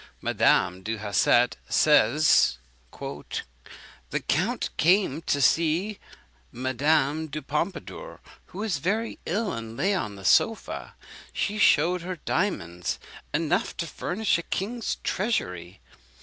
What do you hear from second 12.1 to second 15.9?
diamonds enough to furnish a king's treasury.